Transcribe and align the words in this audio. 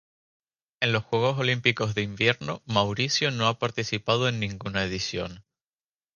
En 0.81 0.93
los 0.93 1.03
Juegos 1.03 1.37
Olímpicos 1.37 1.93
de 1.93 2.01
Invierno 2.01 2.63
Mauricio 2.65 3.29
no 3.29 3.45
ha 3.45 3.59
participado 3.59 4.27
en 4.27 4.39
ninguna 4.39 4.83
edición. 4.83 5.43